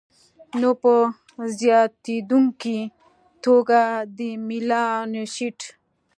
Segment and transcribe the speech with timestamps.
[0.59, 0.93] نو په
[1.59, 2.79] زیاتېدونکي
[3.45, 3.81] توګه
[4.17, 5.59] د میلانوسایټ